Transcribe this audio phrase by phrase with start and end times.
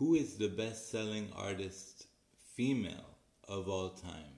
[0.00, 2.06] Who is the best selling artist
[2.54, 4.32] female of all time?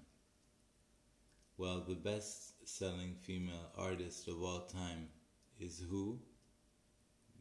[1.56, 5.06] Well, the best selling female artist of all time
[5.60, 6.18] is who?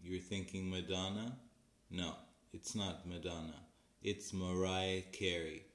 [0.04, 1.36] You're thinking Madonna?
[1.90, 2.14] No,
[2.54, 3.66] it's not Madonna.
[4.04, 5.66] It's Mariah Carey.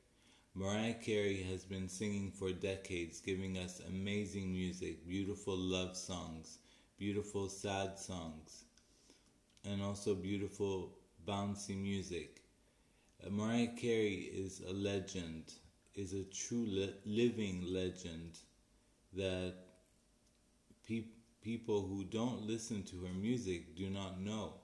[0.55, 6.59] Mariah Carey has been singing for decades, giving us amazing music, beautiful love songs,
[6.97, 8.67] beautiful sad songs,
[9.65, 10.97] and also beautiful
[11.27, 12.43] bouncy music.
[13.25, 15.55] Uh, Mariah Carey is a legend,
[15.95, 18.39] is a true li- living legend
[19.15, 19.55] that
[20.87, 24.55] pe- people who don't listen to her music do not know.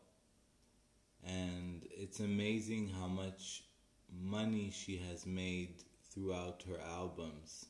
[1.24, 3.64] And it's amazing how much
[4.12, 7.66] money she has made throughout her albums.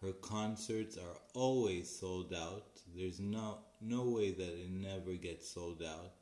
[0.00, 2.82] Her concerts are always sold out.
[2.96, 6.14] There's no no way that it never gets sold out.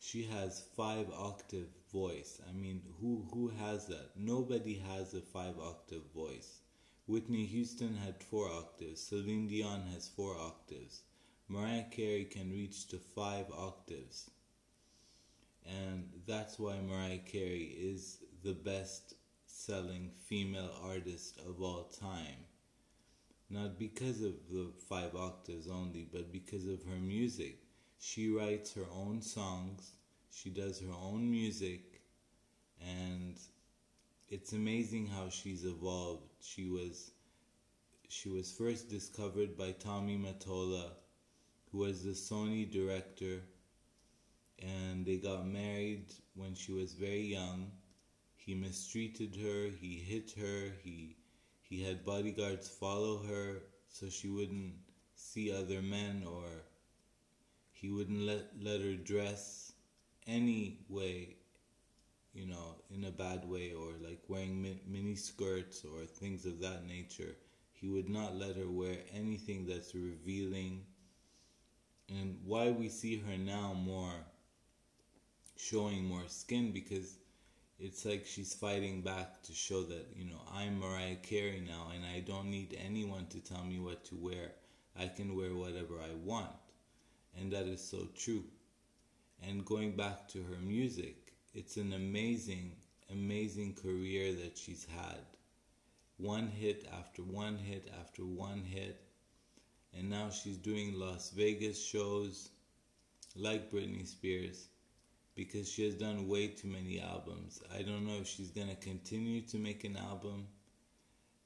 [0.00, 2.40] She has five octave voice.
[2.48, 4.16] I mean, who who has that?
[4.16, 6.60] Nobody has a five octave voice.
[7.06, 9.00] Whitney Houston had four octaves.
[9.00, 11.02] Celine Dion has four octaves.
[11.48, 14.30] Mariah Carey can reach to five octaves.
[15.64, 19.14] And that's why Mariah Carey is the best
[19.46, 22.44] selling female artist of all time.
[23.50, 27.67] Not because of the five octaves only, but because of her music.
[28.00, 29.92] She writes her own songs,
[30.30, 32.00] she does her own music,
[32.80, 33.36] and
[34.28, 36.28] it's amazing how she's evolved.
[36.40, 37.10] She was
[38.08, 40.92] she was first discovered by Tommy Mottola,
[41.70, 43.42] who was the Sony director,
[44.60, 47.72] and they got married when she was very young.
[48.36, 51.16] He mistreated her, he hit her, he
[51.62, 54.74] he had bodyguards follow her so she wouldn't
[55.14, 56.48] see other men or
[57.80, 59.72] he wouldn't let let her dress
[60.26, 61.36] any way
[62.34, 66.86] you know in a bad way or like wearing mini skirts or things of that
[66.86, 67.34] nature
[67.72, 70.82] he would not let her wear anything that's revealing
[72.08, 74.24] and why we see her now more
[75.56, 77.18] showing more skin because
[77.78, 82.04] it's like she's fighting back to show that, you know, I'm Mariah Carey now and
[82.04, 84.52] I don't need anyone to tell me what to wear.
[84.98, 86.50] I can wear whatever I want.
[87.36, 88.44] And that is so true.
[89.42, 92.72] And going back to her music, it's an amazing,
[93.10, 95.24] amazing career that she's had.
[96.16, 99.00] One hit after one hit after one hit.
[99.96, 102.50] And now she's doing Las Vegas shows
[103.34, 104.68] like Britney Spears
[105.34, 107.62] because she has done way too many albums.
[107.72, 110.48] I don't know if she's going to continue to make an album,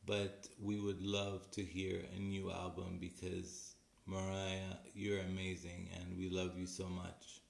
[0.06, 3.74] but we would love to hear a new album because
[4.06, 7.40] Mariah, you're amazing and we love you so much.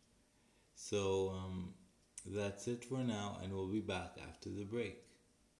[0.74, 1.74] So um,
[2.26, 4.98] that's it for now, and we'll be back after the break.